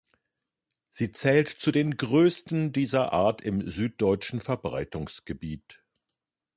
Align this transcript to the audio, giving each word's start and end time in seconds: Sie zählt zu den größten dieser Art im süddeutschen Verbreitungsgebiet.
Sie 0.89 1.11
zählt 1.11 1.47
zu 1.47 1.71
den 1.71 1.95
größten 1.95 2.71
dieser 2.71 3.13
Art 3.13 3.43
im 3.43 3.61
süddeutschen 3.69 4.39
Verbreitungsgebiet. 4.39 5.83